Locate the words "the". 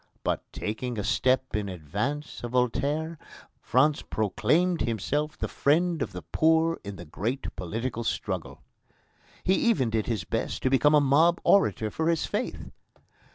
5.37-5.47, 6.11-6.23, 6.95-7.05